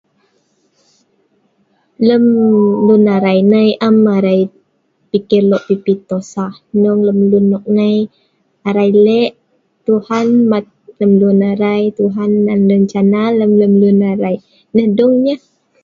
[2.07, 2.23] Lem
[2.85, 4.41] lun arai nai am arai
[5.11, 7.45] pikir lo' pipi tosah hnong lem lun
[8.69, 9.25] arai nai
[9.85, 10.27] Tuhan
[10.99, 14.35] dung nok laeu' arai.
[14.75, 15.41] Nah dung lah.